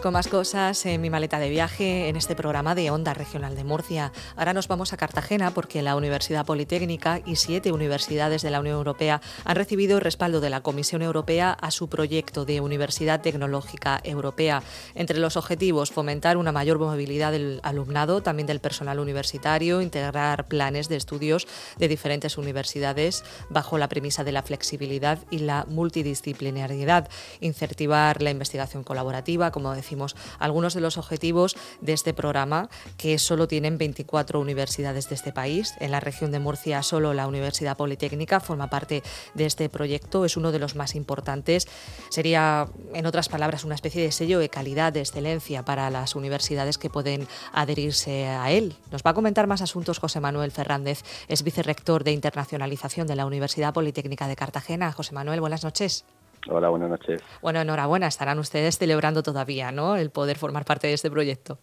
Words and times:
Con 0.00 0.14
más 0.14 0.26
cosas 0.26 0.84
en 0.86 1.00
mi 1.00 1.10
maleta 1.10 1.38
de 1.38 1.50
viaje 1.50 2.08
en 2.08 2.16
este 2.16 2.34
programa 2.34 2.74
de 2.74 2.90
Onda 2.90 3.12
Regional 3.14 3.54
de 3.54 3.62
Murcia. 3.62 4.10
Ahora 4.36 4.54
nos 4.54 4.66
vamos 4.66 4.92
a 4.92 4.96
Cartagena 4.96 5.52
porque 5.52 5.82
la 5.82 5.94
Universidad 5.94 6.46
Politécnica 6.46 7.20
y 7.26 7.36
siete 7.36 7.72
universidades 7.72 8.42
de 8.42 8.50
la 8.50 8.58
Unión 8.58 8.76
Europea 8.76 9.20
han 9.44 9.54
recibido 9.54 9.98
el 9.98 10.02
respaldo 10.02 10.40
de 10.40 10.50
la 10.50 10.62
Comisión 10.62 11.02
Europea 11.02 11.52
a 11.52 11.70
su 11.70 11.88
proyecto 11.88 12.44
de 12.44 12.60
Universidad 12.60 13.20
Tecnológica 13.20 14.00
Europea. 14.02 14.62
Entre 14.94 15.18
los 15.18 15.36
objetivos, 15.36 15.92
fomentar 15.92 16.36
una 16.36 16.52
mayor 16.52 16.78
movilidad 16.78 17.30
del 17.30 17.60
alumnado, 17.62 18.22
también 18.22 18.46
del 18.46 18.60
personal 18.60 18.98
universitario, 18.98 19.82
integrar 19.82 20.48
planes 20.48 20.88
de 20.88 20.96
estudios 20.96 21.46
de 21.78 21.88
diferentes 21.88 22.38
universidades 22.38 23.24
bajo 23.50 23.78
la 23.78 23.88
premisa 23.88 24.24
de 24.24 24.32
la 24.32 24.42
flexibilidad 24.42 25.18
y 25.30 25.40
la 25.40 25.66
multidisciplinariedad, 25.68 27.08
incentivar 27.40 28.22
la 28.22 28.30
investigación 28.30 28.84
colaborativa, 28.84 29.52
como 29.52 29.81
decimos, 29.82 30.16
algunos 30.38 30.74
de 30.74 30.80
los 30.80 30.96
objetivos 30.96 31.56
de 31.80 31.92
este 31.92 32.14
programa, 32.14 32.68
que 32.96 33.18
solo 33.18 33.48
tienen 33.48 33.78
24 33.78 34.40
universidades 34.40 35.08
de 35.08 35.14
este 35.14 35.32
país. 35.32 35.74
En 35.80 35.90
la 35.90 36.00
región 36.00 36.30
de 36.32 36.38
Murcia, 36.38 36.82
solo 36.82 37.14
la 37.14 37.26
Universidad 37.26 37.76
Politécnica 37.76 38.40
forma 38.40 38.70
parte 38.70 39.02
de 39.34 39.46
este 39.46 39.68
proyecto, 39.68 40.24
es 40.24 40.36
uno 40.36 40.52
de 40.52 40.58
los 40.58 40.74
más 40.74 40.94
importantes. 40.94 41.66
Sería, 42.08 42.68
en 42.94 43.06
otras 43.06 43.28
palabras, 43.28 43.64
una 43.64 43.74
especie 43.74 44.02
de 44.02 44.12
sello 44.12 44.38
de 44.38 44.48
calidad, 44.48 44.92
de 44.92 45.00
excelencia 45.00 45.64
para 45.64 45.90
las 45.90 46.14
universidades 46.14 46.78
que 46.78 46.90
pueden 46.90 47.26
adherirse 47.52 48.26
a 48.26 48.50
él. 48.50 48.76
Nos 48.90 49.02
va 49.02 49.10
a 49.10 49.14
comentar 49.14 49.46
más 49.46 49.62
asuntos 49.62 49.98
José 49.98 50.20
Manuel 50.20 50.52
Fernández, 50.52 51.02
es 51.28 51.42
vicerrector 51.42 52.04
de 52.04 52.12
internacionalización 52.12 53.06
de 53.06 53.16
la 53.16 53.26
Universidad 53.26 53.74
Politécnica 53.74 54.28
de 54.28 54.36
Cartagena. 54.36 54.92
José 54.92 55.12
Manuel, 55.14 55.40
buenas 55.40 55.64
noches. 55.64 56.04
Hola, 56.48 56.68
buenas 56.68 56.90
noches. 56.90 57.22
Bueno, 57.40 57.60
enhorabuena, 57.60 58.06
estarán 58.06 58.38
ustedes 58.38 58.78
celebrando 58.78 59.22
todavía, 59.22 59.70
¿no? 59.70 59.96
El 59.96 60.10
poder 60.10 60.38
formar 60.38 60.64
parte 60.64 60.88
de 60.88 60.94
este 60.94 61.10
proyecto. 61.10 61.58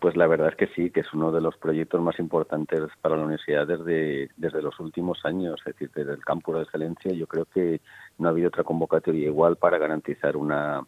Pues 0.00 0.16
la 0.16 0.26
verdad 0.26 0.48
es 0.48 0.56
que 0.56 0.66
sí, 0.74 0.90
que 0.90 1.00
es 1.00 1.12
uno 1.14 1.32
de 1.32 1.40
los 1.40 1.56
proyectos 1.56 1.98
más 2.00 2.18
importantes 2.18 2.82
para 3.00 3.16
la 3.16 3.22
universidad 3.22 3.66
desde, 3.66 4.28
desde 4.36 4.60
los 4.60 4.78
últimos 4.78 5.24
años, 5.24 5.60
es 5.60 5.72
decir, 5.72 5.90
desde 5.94 6.12
el 6.12 6.24
campus 6.24 6.56
de 6.56 6.62
excelencia. 6.62 7.12
Yo 7.12 7.26
creo 7.26 7.46
que 7.46 7.80
no 8.18 8.28
ha 8.28 8.30
habido 8.30 8.48
otra 8.48 8.64
convocatoria 8.64 9.26
igual 9.26 9.56
para 9.56 9.78
garantizar 9.78 10.36
una, 10.36 10.82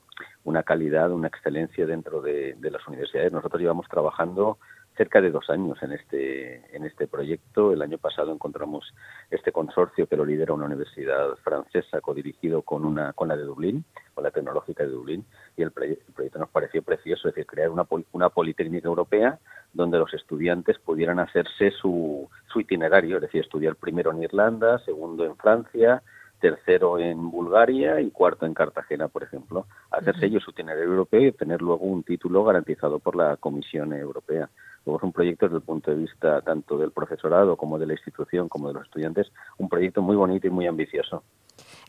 una 0.44 0.62
calidad, 0.64 1.10
una 1.12 1.28
excelencia 1.28 1.86
dentro 1.86 2.20
de, 2.20 2.56
de 2.58 2.70
las 2.70 2.86
universidades. 2.86 3.32
Nosotros 3.32 3.60
llevamos 3.60 3.88
trabajando 3.88 4.58
cerca 4.96 5.20
de 5.20 5.30
dos 5.30 5.50
años 5.50 5.82
en 5.82 5.92
este, 5.92 6.74
en 6.74 6.84
este 6.84 7.06
proyecto. 7.06 7.72
El 7.72 7.82
año 7.82 7.98
pasado 7.98 8.32
encontramos 8.32 8.94
este 9.30 9.52
consorcio 9.52 10.06
que 10.06 10.16
lo 10.16 10.24
lidera 10.24 10.54
una 10.54 10.66
universidad 10.66 11.36
francesa 11.44 12.00
codirigido 12.00 12.62
con, 12.62 12.84
una, 12.84 13.12
con 13.12 13.28
la 13.28 13.36
de 13.36 13.44
Dublín, 13.44 13.84
con 14.14 14.24
la 14.24 14.30
tecnológica 14.30 14.84
de 14.84 14.90
Dublín, 14.90 15.24
y 15.56 15.62
el, 15.62 15.70
proyecto 15.70 16.38
nos 16.38 16.50
pareció 16.50 16.82
precioso, 16.82 17.28
es 17.28 17.34
decir, 17.34 17.46
crear 17.46 17.70
una, 17.70 17.86
una 18.12 18.30
politécnica 18.30 18.88
europea 18.88 19.38
donde 19.72 19.98
los 19.98 20.12
estudiantes 20.14 20.78
pudieran 20.78 21.18
hacerse 21.18 21.70
su, 21.70 22.28
su 22.46 22.60
itinerario, 22.60 23.16
es 23.16 23.22
decir, 23.22 23.42
estudiar 23.42 23.76
primero 23.76 24.10
en 24.10 24.22
Irlanda, 24.22 24.78
segundo 24.80 25.24
en 25.24 25.36
Francia, 25.36 26.02
tercero 26.40 26.98
en 26.98 27.30
Bulgaria 27.30 28.00
y 28.00 28.10
cuarto 28.10 28.46
en 28.46 28.54
Cartagena, 28.54 29.08
por 29.08 29.22
ejemplo, 29.22 29.66
hacerse 29.90 30.26
ellos 30.26 30.42
su 30.42 30.50
itinerario 30.50 30.84
europeo 30.84 31.20
y 31.20 31.28
obtener 31.28 31.62
luego 31.62 31.84
un 31.84 32.02
título 32.02 32.44
garantizado 32.44 32.98
por 32.98 33.16
la 33.16 33.36
Comisión 33.36 33.92
Europea. 33.92 34.48
Luego 34.86 34.98
es 34.98 35.02
un 35.02 35.12
proyecto 35.12 35.46
desde 35.46 35.58
el 35.58 35.62
punto 35.64 35.90
de 35.90 35.96
vista 35.96 36.40
tanto 36.42 36.78
del 36.78 36.92
profesorado 36.92 37.56
como 37.56 37.76
de 37.76 37.86
la 37.86 37.94
institución 37.94 38.48
como 38.48 38.68
de 38.68 38.74
los 38.74 38.84
estudiantes, 38.84 39.32
un 39.58 39.68
proyecto 39.68 40.00
muy 40.00 40.14
bonito 40.14 40.46
y 40.46 40.50
muy 40.50 40.66
ambicioso. 40.66 41.24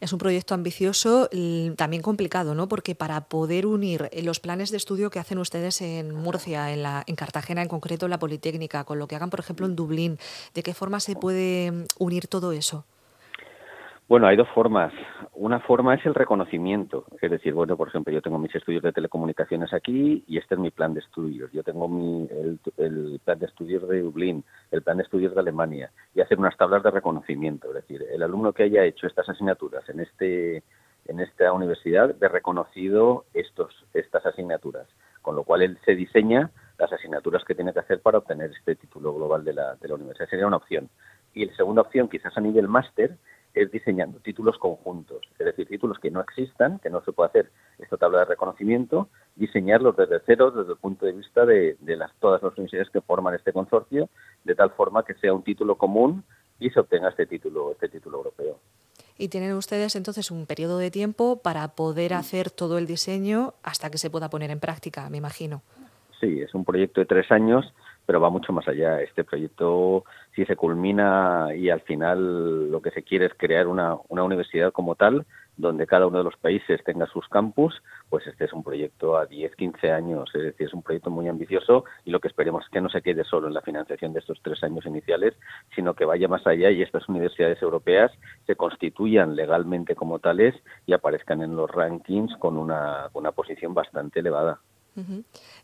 Es 0.02 0.14
un 0.14 0.20
proyecto 0.20 0.56
ambicioso, 0.56 1.30
también 1.76 2.02
complicado, 2.02 2.56
¿no? 2.56 2.68
Porque 2.68 2.96
para 2.96 3.22
poder 3.22 3.68
unir 3.68 4.10
los 4.24 4.40
planes 4.40 4.72
de 4.72 4.78
estudio 4.78 5.10
que 5.10 5.20
hacen 5.20 5.38
ustedes 5.38 5.82
en 5.82 6.14
Murcia, 6.14 6.72
en, 6.72 6.84
la, 6.84 7.04
en 7.06 7.16
Cartagena, 7.16 7.62
en 7.62 7.68
concreto 7.68 8.06
en 8.06 8.12
la 8.12 8.20
Politécnica, 8.20 8.84
con 8.84 8.98
lo 9.00 9.08
que 9.08 9.16
hagan, 9.16 9.30
por 9.30 9.40
ejemplo, 9.40 9.66
en 9.66 9.76
Dublín, 9.76 10.18
¿de 10.56 10.64
qué 10.64 10.74
forma 10.74 11.00
se 11.00 11.16
puede 11.16 11.86
unir 12.00 12.28
todo 12.28 12.52
eso? 12.52 12.86
Bueno, 14.08 14.26
hay 14.28 14.38
dos 14.38 14.48
formas. 14.56 14.94
Una 15.40 15.60
forma 15.60 15.94
es 15.94 16.04
el 16.04 16.16
reconocimiento, 16.16 17.06
es 17.22 17.30
decir, 17.30 17.54
bueno, 17.54 17.78
por 17.78 17.90
ejemplo, 17.90 18.12
yo 18.12 18.24
tengo 18.24 18.40
mis 18.40 18.56
estudios 18.56 18.82
de 18.82 18.92
telecomunicaciones 18.92 19.72
aquí 19.72 20.24
y 20.26 20.40
este 20.40 20.56
es 20.56 20.60
mi 20.60 20.72
plan 20.72 20.96
de 20.96 21.00
estudios. 21.00 21.52
Yo 21.52 21.62
tengo 21.62 21.88
mi, 21.88 22.28
el, 22.28 23.20
plan 23.24 23.38
de 23.38 23.46
estudios 23.46 23.88
de 23.88 24.02
Dublín, 24.02 24.44
el 24.72 24.82
plan 24.82 24.98
de 24.98 25.04
estudios 25.04 25.36
de 25.36 25.40
Alemania 25.40 25.92
y 26.16 26.22
hacer 26.22 26.40
unas 26.40 26.58
tablas 26.58 26.82
de 26.82 26.90
reconocimiento. 26.90 27.68
Es 27.68 27.76
decir, 27.76 28.04
el 28.12 28.24
alumno 28.24 28.52
que 28.52 28.64
haya 28.64 28.84
hecho 28.84 29.06
estas 29.06 29.30
asignaturas 29.30 29.88
en 29.90 30.00
este 30.00 30.64
en 31.06 31.20
esta 31.20 31.54
universidad 31.54 32.16
de 32.16 32.28
reconocido 32.30 33.26
estos 33.36 33.86
estas 33.94 34.26
asignaturas, 34.26 34.88
con 35.22 35.36
lo 35.36 35.44
cual 35.44 35.62
él 35.62 35.78
se 35.86 35.94
diseña 35.94 36.50
las 36.80 36.92
asignaturas 36.92 37.44
que 37.46 37.54
tiene 37.54 37.74
que 37.74 37.80
hacer 37.82 38.02
para 38.02 38.18
obtener 38.18 38.50
este 38.58 38.76
título 38.76 39.14
global 39.14 39.44
de 39.46 39.54
la, 39.54 39.76
de 39.76 39.88
la 39.88 39.94
universidad. 39.94 40.30
Sería 40.30 40.48
una 40.48 40.58
opción. 40.58 40.90
Y 41.36 41.46
la 41.46 41.56
segunda 41.56 41.84
opción, 41.84 42.10
quizás 42.10 42.36
a 42.36 42.42
nivel 42.42 42.68
máster, 42.68 43.18
es 43.54 43.72
diseñando 43.72 44.20
títulos 44.20 44.58
conjuntos, 44.58 45.22
es 45.40 45.46
decir, 45.46 45.68
títulos 45.68 46.00
que 46.00 46.12
no 46.12 46.22
existan, 46.22 46.80
que 46.80 46.90
no 46.90 47.02
se 47.04 47.12
puede 47.12 47.30
hacer 47.30 47.52
esta 47.80 47.98
tabla 47.98 48.20
de 48.20 48.26
reconocimiento, 48.26 49.10
diseñarlos 49.36 49.96
desde 49.98 50.22
cero, 50.26 50.52
desde 50.52 50.74
el 50.74 50.78
punto 50.78 51.06
de 51.06 51.14
vista 51.14 51.46
de, 51.46 51.78
las, 51.82 52.14
todas 52.20 52.42
las 52.44 52.54
universidades 52.54 52.90
que 52.90 53.02
forman 53.02 53.36
este 53.36 53.54
consorcio, 53.54 54.10
de 54.44 54.56
tal 54.56 54.72
forma 54.72 55.04
que 55.04 55.16
sea 55.16 55.34
un 55.34 55.44
título 55.44 55.76
común 55.76 56.24
y 56.60 56.70
se 56.70 56.80
obtenga 56.80 57.10
este 57.10 57.26
título, 57.26 57.72
este 57.72 57.90
título 57.90 58.18
europeo. 58.18 58.60
Y 59.18 59.30
tienen 59.30 59.54
ustedes 59.54 59.96
entonces 59.96 60.30
un 60.30 60.46
periodo 60.46 60.78
de 60.78 60.92
tiempo 60.92 61.42
para 61.42 61.70
poder 61.70 62.14
hacer 62.14 62.52
todo 62.52 62.78
el 62.78 62.86
diseño 62.86 63.56
hasta 63.64 63.90
que 63.90 63.98
se 63.98 64.12
pueda 64.12 64.30
poner 64.30 64.52
en 64.52 64.60
práctica, 64.60 65.10
me 65.10 65.18
imagino. 65.18 65.64
Sí, 66.20 66.42
es 66.42 66.54
un 66.54 66.66
proyecto 66.66 67.00
de 67.02 67.06
tres 67.06 67.32
años 67.32 67.74
pero 68.08 68.22
va 68.22 68.32
mucho 68.32 68.54
más 68.54 68.68
allá. 68.68 69.02
Este 69.02 69.26
proyecto, 69.26 70.06
si 70.34 70.46
se 70.46 70.56
culmina 70.56 71.50
y 71.54 71.70
al 71.70 71.82
final 71.82 72.72
lo 72.72 72.82
que 72.82 72.90
se 72.92 73.04
quiere 73.04 73.26
es 73.26 73.34
crear 73.36 73.68
una, 73.68 73.98
una 74.08 74.24
universidad 74.24 74.72
como 74.72 74.96
tal, 74.96 75.26
donde 75.58 75.88
cada 75.88 76.08
uno 76.08 76.20
de 76.20 76.24
los 76.24 76.38
países 76.38 76.84
tenga 76.86 77.06
sus 77.08 77.28
campus, 77.28 77.84
pues 78.10 78.26
este 78.28 78.46
es 78.46 78.54
un 78.54 78.64
proyecto 78.64 79.18
a 79.18 79.26
10, 79.26 79.56
15 79.56 79.92
años, 79.92 80.30
es 80.34 80.44
decir, 80.44 80.68
es 80.68 80.74
un 80.74 80.84
proyecto 80.84 81.10
muy 81.10 81.28
ambicioso 81.28 81.84
y 82.06 82.12
lo 82.12 82.20
que 82.22 82.30
esperemos 82.30 82.64
es 82.64 82.70
que 82.70 82.80
no 82.80 82.90
se 82.90 83.02
quede 83.02 83.26
solo 83.26 83.48
en 83.48 83.54
la 83.54 83.62
financiación 83.62 84.14
de 84.14 84.20
estos 84.20 84.40
tres 84.42 84.64
años 84.64 84.86
iniciales, 84.86 85.34
sino 85.76 85.94
que 85.94 86.06
vaya 86.06 86.30
más 86.30 86.48
allá 86.48 86.72
y 86.72 86.82
estas 86.82 87.10
universidades 87.10 87.62
europeas 87.62 88.12
se 88.46 88.56
constituyan 88.56 89.36
legalmente 89.36 89.96
como 89.96 90.20
tales 90.20 90.56
y 90.86 90.94
aparezcan 90.94 91.42
en 91.42 91.58
los 91.58 91.70
rankings 91.70 92.38
con 92.38 92.58
una, 92.58 93.10
una 93.14 93.32
posición 93.34 93.74
bastante 93.74 94.20
elevada. 94.22 94.62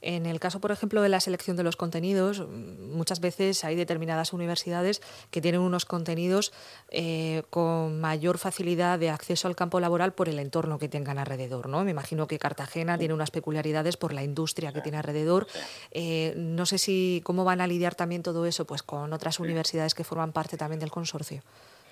En 0.02 0.26
el 0.26 0.40
caso, 0.40 0.60
por 0.60 0.72
ejemplo, 0.72 1.02
de 1.02 1.10
la 1.10 1.20
selección 1.20 1.58
de 1.58 1.64
los 1.64 1.76
contenidos, 1.76 2.48
muchas 2.48 3.20
veces 3.20 3.64
hay 3.64 3.76
determinadas 3.76 4.34
universidades 4.34 5.02
que 5.32 5.42
tienen 5.42 5.62
unos 5.62 5.86
contenidos 5.86 6.54
eh, 6.90 7.44
con 7.50 8.00
mayor 8.00 8.38
facilidad 8.38 9.00
de 9.00 9.10
acceso 9.10 9.48
al 9.48 9.56
campo 9.56 9.80
laboral 9.80 10.14
por 10.14 10.30
el 10.30 10.40
entorno 10.40 10.78
que 10.78 10.90
tengan 10.90 11.18
alrededor. 11.18 11.68
¿no? 11.68 11.84
Me 11.84 11.92
imagino 11.92 12.28
que 12.28 12.38
Cartagena 12.38 12.98
tiene 12.98 13.14
unas 13.14 13.32
peculiaridades 13.32 13.98
por 13.98 14.14
la 14.14 14.24
industria 14.24 14.72
que 14.72 14.82
tiene 14.82 14.98
alrededor. 14.98 15.48
Eh, 15.92 16.34
no 16.38 16.66
sé 16.66 16.78
si 16.78 17.22
cómo 17.24 17.44
van 17.44 17.62
a 17.62 17.68
lidiar 17.68 17.96
también 17.96 18.24
todo 18.24 18.46
eso 18.46 18.66
pues 18.66 18.84
con 18.84 19.14
otras 19.14 19.40
universidades 19.40 19.96
que 19.96 20.04
forman 20.04 20.32
parte 20.32 20.58
también 20.58 20.80
del 20.80 20.92
consorcio. 20.92 21.42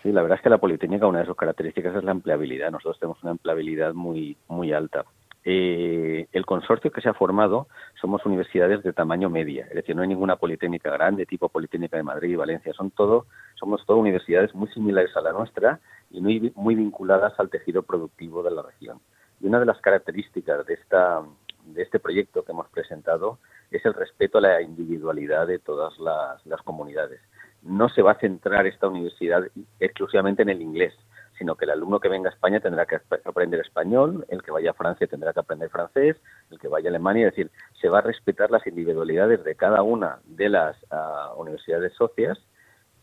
Sí, 0.04 0.12
la 0.12 0.22
verdad 0.22 0.38
es 0.38 0.44
que 0.44 0.50
la 0.50 0.58
Politécnica, 0.58 1.06
una 1.06 1.20
de 1.20 1.28
sus 1.28 1.36
características 1.36 1.96
es 1.96 2.04
la 2.04 2.12
empleabilidad. 2.12 2.72
Nosotros 2.72 3.00
tenemos 3.00 3.22
una 3.22 3.32
empleabilidad 3.34 3.94
muy, 3.94 4.36
muy 4.48 4.74
alta 4.74 5.06
eh, 5.44 6.28
el 6.32 6.46
consorcio 6.46 6.92
que 6.92 7.02
se 7.02 7.10
ha 7.10 7.14
formado 7.14 7.68
somos 8.00 8.24
universidades 8.26 8.84
de 8.84 8.94
tamaño 8.94 9.30
media, 9.30 9.66
es 9.70 9.76
decir, 9.76 9.96
no 9.96 10.04
hay 10.04 10.08
ninguna 10.08 10.36
politécnica 10.36 10.92
grande, 10.92 11.26
tipo 11.26 11.50
Politécnica 11.50 11.98
de 11.98 12.04
Madrid 12.04 12.30
y 12.30 12.36
Valencia, 12.36 12.74
son 12.74 12.92
todo, 12.92 13.26
somos 13.56 13.84
todo 13.86 13.98
universidades 13.98 14.54
muy 14.54 14.68
similares 14.70 15.16
a 15.18 15.22
la 15.22 15.32
nuestra 15.32 15.80
y 16.12 16.22
muy, 16.22 16.54
muy 16.56 16.76
vinculadas 16.76 17.34
al 17.40 17.50
tejido 17.50 17.82
productivo 17.82 18.44
de 18.44 18.52
la 18.52 18.62
región. 18.62 19.00
Y 19.40 19.48
una 19.48 19.60
de 19.60 19.66
las 19.66 19.82
características 19.82 20.66
de, 20.68 20.76
esta, 20.76 21.24
de 21.66 21.82
este 21.82 22.00
proyecto 22.00 22.44
que 22.44 22.52
hemos 22.52 22.68
presentado 22.70 23.40
es 23.72 23.84
el 23.86 23.96
respeto 23.96 24.38
a 24.38 24.42
la 24.42 24.62
individualidad 24.62 25.48
de 25.48 25.58
todas 25.58 25.98
las 26.00 26.62
comunidades. 26.64 27.20
No 27.64 27.90
se 27.90 28.04
va 28.04 28.12
a 28.12 28.20
centrar 28.20 28.68
esta 28.68 28.88
universidad 28.88 29.44
exclusivamente 29.80 30.44
en 30.44 30.50
el 30.50 30.62
inglés, 30.62 30.94
sino 31.42 31.56
que 31.56 31.66
el 31.66 31.72
alumno 31.72 32.00
que 32.00 32.08
venga 32.08 32.30
a 32.30 32.34
España 32.34 32.60
tendrá 32.60 32.86
que 32.86 33.00
aprender 33.26 33.62
español, 33.62 34.28
el 34.30 34.44
que 34.44 34.52
vaya 34.52 34.70
a 34.70 34.74
Francia 34.76 35.08
tendrá 35.08 35.34
que 35.34 35.40
aprender 35.40 35.72
francés, 35.72 36.16
el 36.52 36.60
que 36.60 36.68
vaya 36.68 36.90
a 36.90 36.92
Alemania, 36.92 37.30
es 37.30 37.36
decir, 37.36 37.50
se 37.82 37.90
va 37.90 37.98
a 37.98 38.02
respetar 38.02 38.52
las 38.52 38.68
individualidades 38.68 39.44
de 39.44 39.56
cada 39.56 39.82
una 39.82 40.20
de 40.26 40.50
las 40.50 40.78
ah, 40.92 41.34
universidades 41.38 41.94
socias 41.96 42.38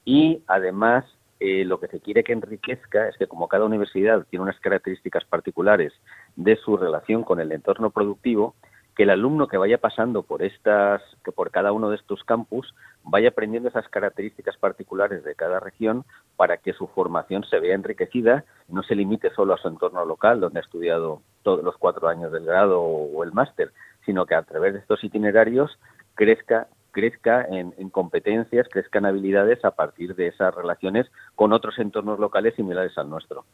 y 0.04 0.44
además 0.46 1.04
eh, 1.40 1.64
lo 1.64 1.80
que 1.80 1.88
se 1.88 1.98
quiere 1.98 2.22
que 2.22 2.32
enriquezca 2.32 3.08
es 3.08 3.16
que 3.16 3.26
como 3.26 3.48
cada 3.48 3.64
universidad 3.64 4.24
tiene 4.30 4.44
unas 4.44 4.60
características 4.60 5.24
particulares 5.24 5.92
de 6.36 6.54
su 6.58 6.76
relación 6.76 7.24
con 7.24 7.40
el 7.40 7.50
entorno 7.50 7.90
productivo, 7.90 8.54
que 8.98 9.04
el 9.04 9.10
alumno 9.10 9.46
que 9.46 9.56
vaya 9.56 9.78
pasando 9.78 10.24
por 10.24 10.42
estas, 10.42 11.00
que 11.24 11.30
por 11.30 11.52
cada 11.52 11.70
uno 11.70 11.88
de 11.88 11.94
estos 11.94 12.24
campus 12.24 12.74
vaya 13.04 13.28
aprendiendo 13.28 13.68
esas 13.68 13.88
características 13.88 14.56
particulares 14.56 15.22
de 15.22 15.36
cada 15.36 15.60
región 15.60 16.04
para 16.34 16.56
que 16.56 16.72
su 16.72 16.88
formación 16.88 17.44
se 17.44 17.60
vea 17.60 17.76
enriquecida, 17.76 18.44
no 18.66 18.82
se 18.82 18.96
limite 18.96 19.30
solo 19.30 19.54
a 19.54 19.58
su 19.58 19.68
entorno 19.68 20.04
local, 20.04 20.40
donde 20.40 20.58
ha 20.58 20.62
estudiado 20.64 21.22
todos 21.44 21.62
los 21.62 21.76
cuatro 21.76 22.08
años 22.08 22.32
del 22.32 22.44
grado 22.44 22.80
o 22.80 23.22
el 23.22 23.30
máster, 23.30 23.70
sino 24.04 24.26
que 24.26 24.34
a 24.34 24.42
través 24.42 24.72
de 24.72 24.80
estos 24.80 25.04
itinerarios 25.04 25.78
crezca 26.16 26.66
crezca 26.90 27.46
en, 27.48 27.90
competencias, 27.90 28.66
crezca 28.68 28.98
en 28.98 29.06
habilidades 29.06 29.64
a 29.64 29.70
partir 29.70 30.16
de 30.16 30.26
esas 30.26 30.52
relaciones 30.52 31.06
con 31.36 31.52
otros 31.52 31.78
entornos 31.78 32.18
locales 32.18 32.56
similares 32.56 32.98
al 32.98 33.08
nuestro. 33.08 33.44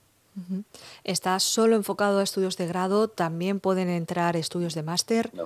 ¿Está 1.05 1.39
solo 1.39 1.77
enfocado 1.77 2.19
a 2.19 2.23
estudios 2.23 2.57
de 2.57 2.67
grado? 2.67 3.09
¿También 3.09 3.61
pueden 3.61 3.89
entrar 3.89 4.37
estudios 4.37 4.75
de 4.75 4.83
máster? 4.83 5.31
No. 5.35 5.45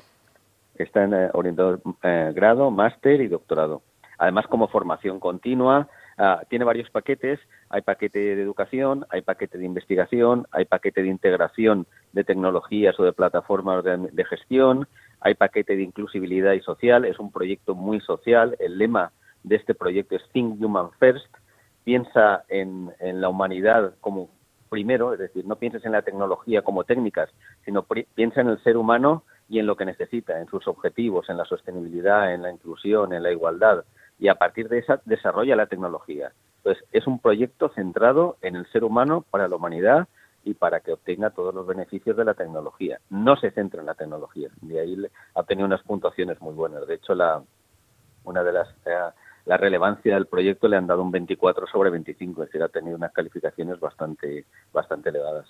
Están 0.76 1.12
eh, 1.12 1.28
orientados 1.32 1.80
eh, 2.02 2.32
grado, 2.34 2.70
máster 2.70 3.20
y 3.20 3.28
doctorado. 3.28 3.82
Además, 4.18 4.46
como 4.48 4.68
formación 4.68 5.20
continua, 5.20 5.88
ah, 6.16 6.42
tiene 6.48 6.64
varios 6.64 6.90
paquetes. 6.90 7.38
Hay 7.68 7.82
paquete 7.82 8.18
de 8.18 8.42
educación, 8.42 9.06
hay 9.10 9.22
paquete 9.22 9.58
de 9.58 9.64
investigación, 9.64 10.46
hay 10.50 10.64
paquete 10.64 11.02
de 11.02 11.08
integración 11.08 11.86
de 12.12 12.24
tecnologías 12.24 12.98
o 12.98 13.04
de 13.04 13.12
plataformas 13.12 13.84
de, 13.84 14.24
gestión, 14.24 14.88
hay 15.20 15.34
paquete 15.34 15.76
de 15.76 15.82
inclusibilidad 15.82 16.52
y 16.52 16.60
social. 16.60 17.04
Es 17.04 17.18
un 17.18 17.30
proyecto 17.30 17.74
muy 17.74 18.00
social. 18.00 18.56
El 18.58 18.78
lema 18.78 19.12
de 19.42 19.56
este 19.56 19.74
proyecto 19.74 20.16
es 20.16 20.22
Think 20.32 20.60
Human 20.62 20.90
First. 20.98 21.32
Piensa 21.84 22.44
en, 22.48 22.90
en 22.98 23.20
la 23.20 23.28
humanidad 23.28 23.94
como 24.00 24.30
primero, 24.68 25.12
es 25.12 25.18
decir, 25.18 25.46
no 25.46 25.56
pienses 25.56 25.84
en 25.84 25.92
la 25.92 26.02
tecnología 26.02 26.62
como 26.62 26.84
técnicas, 26.84 27.30
sino 27.64 27.84
piensa 28.14 28.40
en 28.40 28.48
el 28.48 28.62
ser 28.62 28.76
humano 28.76 29.24
y 29.48 29.58
en 29.58 29.66
lo 29.66 29.76
que 29.76 29.84
necesita, 29.84 30.38
en 30.40 30.46
sus 30.48 30.68
objetivos, 30.68 31.28
en 31.28 31.36
la 31.36 31.44
sostenibilidad, 31.44 32.32
en 32.32 32.42
la 32.42 32.52
inclusión, 32.52 33.12
en 33.12 33.22
la 33.22 33.32
igualdad, 33.32 33.84
y 34.18 34.28
a 34.28 34.34
partir 34.34 34.68
de 34.68 34.78
esa 34.78 35.00
desarrolla 35.04 35.56
la 35.56 35.66
tecnología. 35.66 36.32
Entonces, 36.58 36.84
es 36.92 37.06
un 37.06 37.18
proyecto 37.18 37.70
centrado 37.70 38.36
en 38.42 38.56
el 38.56 38.66
ser 38.70 38.84
humano 38.84 39.24
para 39.30 39.48
la 39.48 39.56
humanidad 39.56 40.08
y 40.44 40.54
para 40.54 40.80
que 40.80 40.92
obtenga 40.92 41.30
todos 41.30 41.54
los 41.54 41.66
beneficios 41.66 42.16
de 42.16 42.24
la 42.24 42.34
tecnología. 42.34 43.00
No 43.10 43.36
se 43.36 43.50
centra 43.50 43.80
en 43.80 43.86
la 43.86 43.94
tecnología. 43.94 44.48
De 44.60 44.80
ahí 44.80 44.96
ha 45.34 45.42
tenido 45.44 45.66
unas 45.66 45.82
puntuaciones 45.82 46.40
muy 46.40 46.54
buenas. 46.54 46.86
De 46.86 46.94
hecho, 46.94 47.14
la, 47.14 47.42
una 48.24 48.42
de 48.42 48.52
las 48.52 48.68
eh, 48.86 49.10
la 49.48 49.56
relevancia 49.56 50.14
del 50.14 50.26
proyecto 50.26 50.68
le 50.68 50.76
han 50.76 50.86
dado 50.86 51.02
un 51.02 51.10
24 51.10 51.66
sobre 51.66 51.88
25, 51.88 52.42
es 52.42 52.48
decir, 52.48 52.62
ha 52.62 52.68
tenido 52.68 52.96
unas 52.96 53.12
calificaciones 53.12 53.80
bastante, 53.80 54.44
bastante 54.74 55.08
elevadas. 55.08 55.48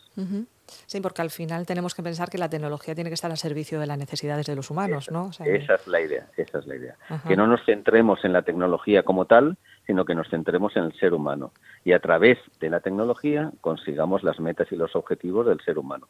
Sí, 0.87 1.00
porque 1.00 1.21
al 1.21 1.31
final 1.31 1.67
tenemos 1.67 1.97
que 1.97 2.03
pensar 2.05 2.31
que 2.31 2.39
la 2.39 2.49
tecnología 2.49 2.95
tiene 2.95 3.11
que 3.11 3.15
estar 3.15 3.31
al 3.31 3.39
servicio 3.39 3.81
de 3.81 3.87
las 3.89 3.99
necesidades 3.99 4.47
de 4.47 4.55
los 4.55 4.71
humanos, 4.71 5.11
¿no? 5.11 5.31
esa 5.45 5.75
es 5.75 5.87
la 5.89 6.00
idea, 6.00 6.29
esa 6.37 6.61
es 6.61 6.67
la 6.69 6.77
idea. 6.77 6.97
Que 7.27 7.37
no 7.37 7.49
nos 7.49 7.65
centremos 7.65 8.25
en 8.25 8.33
la 8.33 8.43
tecnología 8.43 9.03
como 9.03 9.25
tal, 9.25 9.56
sino 9.85 10.05
que 10.05 10.15
nos 10.15 10.29
centremos 10.29 10.77
en 10.77 10.85
el 10.85 10.93
ser 11.01 11.12
humano 11.12 11.51
y 11.85 11.93
a 11.93 11.99
través 11.99 12.39
de 12.61 12.71
la 12.71 12.79
tecnología 12.79 13.51
consigamos 13.61 14.23
las 14.23 14.39
metas 14.39 14.71
y 14.71 14.77
los 14.77 14.94
objetivos 14.94 15.47
del 15.47 15.61
ser 15.62 15.77
humano. 15.77 16.06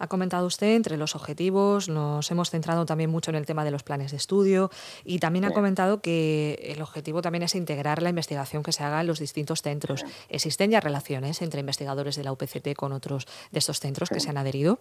Ha 0.00 0.06
comentado 0.06 0.46
usted 0.46 0.74
entre 0.74 0.96
los 0.96 1.14
objetivos, 1.14 1.90
nos 1.90 2.30
hemos 2.30 2.48
centrado 2.48 2.86
también 2.86 3.10
mucho 3.10 3.30
en 3.30 3.36
el 3.36 3.44
tema 3.44 3.64
de 3.66 3.70
los 3.70 3.82
planes 3.82 4.12
de 4.12 4.16
estudio 4.16 4.70
y 5.04 5.18
también 5.18 5.44
ha 5.44 5.50
comentado 5.50 6.00
que 6.00 6.54
el 6.74 6.80
objetivo 6.80 7.20
también 7.20 7.42
es 7.42 7.54
integrar 7.54 8.02
la 8.02 8.08
investigación 8.08 8.62
que 8.62 8.72
se 8.72 8.82
haga 8.82 9.02
en 9.02 9.06
los 9.06 9.18
distintos 9.18 9.60
centros. 9.60 10.06
¿Existen 10.30 10.70
ya 10.70 10.80
relaciones 10.80 11.42
entre 11.42 11.60
investigadores 11.60 12.16
de 12.16 12.24
la 12.24 12.32
UPCT 12.32 12.74
con 12.74 12.92
otros 12.92 13.26
de 13.52 13.58
estos 13.58 13.78
centros 13.78 14.08
que 14.08 14.20
se 14.20 14.30
han 14.30 14.38
adherido? 14.38 14.78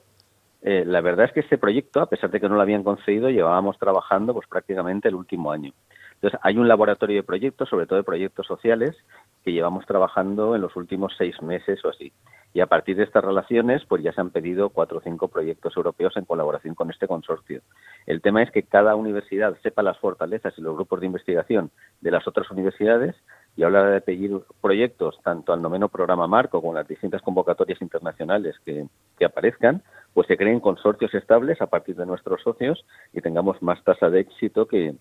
Eh, 0.61 0.85
la 0.85 1.01
verdad 1.01 1.25
es 1.25 1.33
que 1.33 1.41
este 1.41 1.57
proyecto, 1.57 1.99
a 1.99 2.05
pesar 2.05 2.31
de 2.31 2.39
que 2.39 2.47
no 2.47 2.55
lo 2.55 2.61
habían 2.61 2.83
concedido, 2.83 3.29
llevábamos 3.29 3.77
trabajando 3.77 4.33
pues 4.33 4.47
prácticamente 4.47 5.09
el 5.09 5.15
último 5.15 5.51
año. 5.51 5.73
Entonces, 6.15 6.39
hay 6.43 6.57
un 6.57 6.67
laboratorio 6.67 7.17
de 7.17 7.23
proyectos, 7.23 7.67
sobre 7.67 7.85
todo 7.87 7.97
de 7.97 8.03
proyectos 8.03 8.47
sociales, 8.47 8.95
que 9.43 9.51
llevamos 9.51 9.85
trabajando 9.85 10.55
en 10.55 10.61
los 10.61 10.75
últimos 10.77 11.13
seis 11.17 11.41
meses 11.41 11.83
o 11.83 11.89
así. 11.89 12.11
Y 12.53 12.61
a 12.61 12.67
partir 12.67 12.97
de 12.97 13.03
estas 13.03 13.23
relaciones, 13.23 13.83
pues 13.85 14.01
ya 14.01 14.11
se 14.11 14.21
han 14.21 14.31
pedido 14.31 14.69
cuatro 14.69 14.97
o 14.97 15.01
cinco 15.01 15.27
proyectos 15.27 15.77
europeos 15.77 16.17
en 16.17 16.25
colaboración 16.25 16.73
con 16.73 16.89
este 16.89 17.07
consorcio. 17.07 17.61
El 18.07 18.21
tema 18.21 18.41
es 18.41 18.49
que 18.49 18.63
cada 18.63 18.95
universidad 18.95 19.55
sepa 19.61 19.83
las 19.83 19.99
fortalezas 19.99 20.57
y 20.57 20.61
los 20.61 20.75
grupos 20.75 20.99
de 20.99 21.05
investigación 21.05 21.69
de 22.01 22.11
las 22.11 22.27
otras 22.27 22.49
universidades 22.49 23.15
y 23.55 23.63
a 23.63 23.69
la 23.69 23.81
hora 23.81 23.91
de 23.91 24.01
pedir 24.01 24.31
proyectos, 24.61 25.19
tanto 25.23 25.53
al 25.53 25.61
noveno 25.61 25.89
programa 25.89 26.27
marco 26.27 26.61
como 26.61 26.73
las 26.73 26.87
distintas 26.87 27.21
convocatorias 27.21 27.81
internacionales 27.81 28.55
que, 28.65 28.87
que 29.17 29.25
aparezcan, 29.25 29.83
pues 30.13 30.27
se 30.27 30.37
creen 30.37 30.59
consorcios 30.59 31.13
estables 31.13 31.61
a 31.61 31.67
partir 31.67 31.95
de 31.95 32.05
nuestros 32.05 32.41
socios 32.41 32.83
y 33.13 33.21
tengamos 33.21 33.61
más 33.61 33.83
tasa 33.83 34.09
de 34.09 34.21
éxito 34.21 34.67
que, 34.67 34.95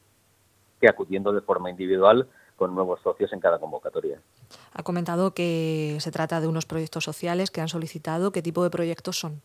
que 0.80 0.88
acudiendo 0.88 1.32
de 1.32 1.40
forma 1.40 1.70
individual 1.70 2.28
con 2.58 2.74
nuevos 2.74 3.00
socios 3.00 3.32
en 3.32 3.40
cada 3.40 3.58
convocatoria. 3.58 4.20
Ha 4.74 4.82
comentado 4.82 5.32
que 5.32 5.96
se 6.00 6.10
trata 6.10 6.40
de 6.40 6.48
unos 6.48 6.66
proyectos 6.66 7.04
sociales 7.04 7.50
que 7.50 7.62
han 7.62 7.68
solicitado. 7.68 8.32
¿Qué 8.32 8.42
tipo 8.42 8.62
de 8.64 8.70
proyectos 8.70 9.18
son? 9.18 9.40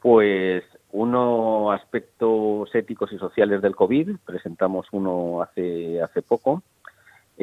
Pues 0.00 0.62
uno 0.92 1.72
aspectos 1.72 2.72
éticos 2.74 3.12
y 3.12 3.18
sociales 3.18 3.62
del 3.62 3.74
COVID. 3.74 4.16
Presentamos 4.24 4.86
uno 4.92 5.42
hace 5.42 6.00
hace 6.02 6.22
poco 6.22 6.62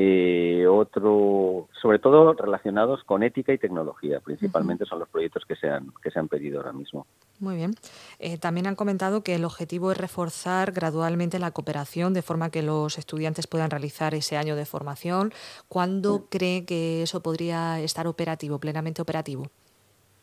eh, 0.01 0.65
otro, 0.65 1.67
sobre 1.81 1.99
todo 1.99 2.31
relacionados 2.31 3.03
con 3.03 3.21
ética 3.21 3.51
y 3.51 3.57
tecnología, 3.57 4.21
principalmente 4.21 4.85
son 4.85 4.99
los 4.99 5.09
proyectos 5.09 5.43
que 5.43 5.57
se 5.57 5.69
han, 5.69 5.91
que 6.01 6.09
se 6.09 6.19
han 6.19 6.29
pedido 6.29 6.59
ahora 6.59 6.71
mismo. 6.71 7.05
Muy 7.41 7.57
bien. 7.57 7.75
Eh, 8.17 8.37
también 8.37 8.67
han 8.67 8.75
comentado 8.75 9.23
que 9.23 9.35
el 9.35 9.43
objetivo 9.43 9.91
es 9.91 9.97
reforzar 9.97 10.71
gradualmente 10.71 11.37
la 11.37 11.51
cooperación 11.51 12.13
de 12.13 12.21
forma 12.21 12.49
que 12.49 12.63
los 12.63 12.97
estudiantes 12.97 13.47
puedan 13.47 13.71
realizar 13.71 14.13
ese 14.13 14.37
año 14.37 14.55
de 14.55 14.65
formación. 14.65 15.33
¿Cuándo 15.67 16.27
cree 16.29 16.63
que 16.63 17.03
eso 17.03 17.21
podría 17.21 17.81
estar 17.81 18.07
operativo, 18.07 18.57
plenamente 18.57 19.01
operativo? 19.01 19.47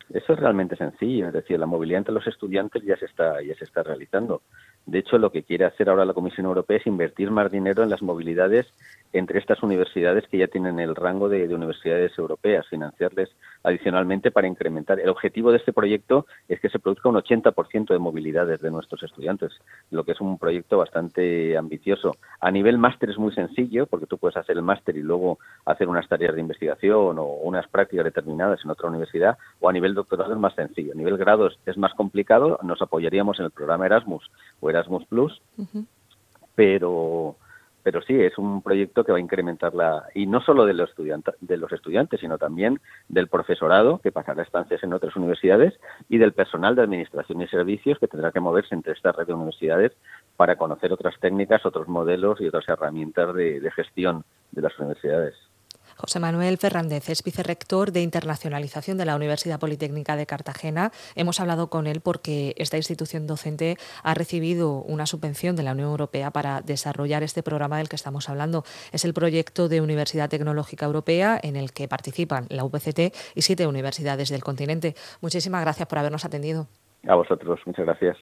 Eso 0.09 0.33
es 0.33 0.39
realmente 0.39 0.75
sencillo, 0.75 1.27
es 1.27 1.33
decir, 1.33 1.59
la 1.59 1.65
movilidad 1.67 1.99
entre 1.99 2.13
los 2.13 2.25
estudiantes 2.25 2.81
ya 2.83 2.97
se 2.97 3.05
está, 3.05 3.43
ya 3.43 3.53
se 3.55 3.65
está 3.65 3.83
realizando. 3.83 4.41
De 4.85 4.99
hecho, 4.99 5.17
lo 5.17 5.31
que 5.33 5.43
quiere 5.43 5.65
hacer 5.65 5.89
ahora 5.89 6.05
la 6.05 6.13
Comisión 6.13 6.45
Europea 6.45 6.77
es 6.77 6.87
invertir 6.87 7.29
más 7.29 7.51
dinero 7.51 7.83
en 7.83 7.89
las 7.89 8.01
movilidades 8.01 8.65
entre 9.13 9.39
estas 9.39 9.63
universidades 9.63 10.27
que 10.27 10.37
ya 10.37 10.47
tienen 10.47 10.79
el 10.79 10.95
rango 10.95 11.29
de, 11.29 11.53
universidades 11.53 12.17
europeas, 12.17 12.67
financiarles 12.67 13.29
adicionalmente 13.63 14.31
para 14.31 14.47
incrementar. 14.47 14.99
El 14.99 15.09
objetivo 15.09 15.51
de 15.51 15.57
este 15.57 15.73
proyecto 15.73 16.25
es 16.47 16.59
que 16.59 16.69
se 16.69 16.79
produzca 16.79 17.09
un 17.09 17.15
80% 17.15 17.87
de 17.87 17.99
movilidades 17.99 18.61
de 18.61 18.71
nuestros 18.71 19.03
estudiantes, 19.03 19.51
lo 19.91 20.03
que 20.03 20.11
es 20.11 20.21
un 20.21 20.37
proyecto 20.37 20.77
bastante 20.77 21.57
ambicioso. 21.57 22.17
A 22.39 22.51
nivel 22.51 22.77
máster 22.77 23.09
es 23.09 23.17
muy 23.17 23.33
sencillo, 23.33 23.87
porque 23.87 24.05
tú 24.05 24.17
puedes 24.17 24.37
hacer 24.37 24.57
el 24.57 24.63
máster 24.63 24.97
y 24.97 25.01
luego 25.01 25.39
hacer 25.65 25.87
unas 25.87 26.07
tareas 26.07 26.35
de 26.35 26.41
investigación 26.41 27.17
o 27.17 27.23
unas 27.23 27.67
prácticas 27.67 28.05
determinadas 28.05 28.63
en 28.63 28.71
otra 28.71 28.89
universidad, 28.89 29.37
o 29.59 29.69
a 29.69 29.73
nivel 29.73 29.93
doctorado 29.93 30.33
es 30.33 30.39
más 30.39 30.55
sencillo. 30.55 30.93
A 30.93 30.97
nivel 30.97 31.17
grados 31.17 31.59
es 31.65 31.77
más 31.77 31.93
complicado, 31.93 32.59
nos 32.63 32.81
apoyaríamos 32.81 33.39
en 33.39 33.45
el 33.45 33.51
programa 33.51 33.85
Erasmus 33.85 34.29
o 34.59 34.69
Erasmus 34.69 35.05
Plus, 35.05 35.41
pero 36.55 37.35
pero 37.87 38.01
sí 38.01 38.21
es 38.21 38.37
un 38.37 38.61
proyecto 38.61 39.05
que 39.05 39.13
va 39.13 39.17
a 39.17 39.21
incrementar 39.21 39.73
la 39.73 40.09
y 40.13 40.25
no 40.25 40.41
solo 40.41 40.65
de 40.65 40.73
los 40.73 40.89
estudiantes 40.89 41.35
de 41.39 41.55
los 41.55 41.71
estudiantes 41.71 42.19
sino 42.19 42.37
también 42.37 42.81
del 43.07 43.29
profesorado 43.29 43.99
que 43.99 44.11
pasará 44.11 44.43
estancias 44.43 44.83
en 44.83 44.91
otras 44.91 45.15
universidades 45.15 45.73
y 46.09 46.17
del 46.17 46.33
personal 46.33 46.75
de 46.75 46.81
administración 46.81 47.41
y 47.41 47.47
servicios 47.47 47.97
que 47.97 48.09
tendrá 48.09 48.33
que 48.33 48.41
moverse 48.41 48.75
entre 48.75 48.91
esta 48.91 49.13
red 49.13 49.27
de 49.27 49.35
universidades 49.35 49.93
para 50.35 50.57
conocer 50.57 50.91
otras 50.91 51.17
técnicas 51.21 51.65
otros 51.65 51.87
modelos 51.87 52.41
y 52.41 52.47
otras 52.47 52.67
herramientas 52.67 53.33
de 53.33 53.71
gestión 53.73 54.25
de 54.51 54.63
las 54.63 54.77
universidades 54.77 55.46
José 55.97 56.19
Manuel 56.19 56.59
Fernández 56.59 57.09
es 57.09 57.23
vicerrector 57.23 57.91
de 57.91 58.03
internacionalización 58.03 58.99
de 58.99 59.05
la 59.05 59.15
Universidad 59.15 59.59
Politécnica 59.59 60.15
de 60.15 60.27
Cartagena. 60.27 60.91
Hemos 61.15 61.39
hablado 61.39 61.71
con 61.71 61.87
él 61.87 62.01
porque 62.01 62.53
esta 62.57 62.77
institución 62.77 63.25
docente 63.25 63.77
ha 64.03 64.13
recibido 64.13 64.83
una 64.83 65.07
subvención 65.07 65.55
de 65.55 65.63
la 65.63 65.71
Unión 65.71 65.89
Europea 65.89 66.29
para 66.29 66.61
desarrollar 66.61 67.23
este 67.23 67.41
programa 67.41 67.79
del 67.79 67.89
que 67.89 67.95
estamos 67.95 68.29
hablando. 68.29 68.63
Es 68.91 69.05
el 69.05 69.15
proyecto 69.15 69.69
de 69.69 69.81
Universidad 69.81 70.29
Tecnológica 70.29 70.85
Europea 70.85 71.39
en 71.41 71.55
el 71.55 71.73
que 71.73 71.87
participan 71.87 72.45
la 72.49 72.63
UPCT 72.63 73.15
y 73.33 73.41
siete 73.41 73.65
universidades 73.65 74.29
del 74.29 74.43
continente. 74.43 74.93
Muchísimas 75.21 75.61
gracias 75.63 75.87
por 75.87 75.97
habernos 75.97 76.25
atendido. 76.25 76.67
A 77.07 77.15
vosotros, 77.15 77.59
muchas 77.65 77.85
gracias. 77.85 78.15